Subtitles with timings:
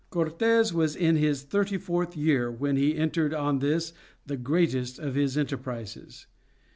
[0.09, 3.93] Cortes was in his thirty fourth year when he entered on this
[4.25, 6.25] the greatest of his enterprises.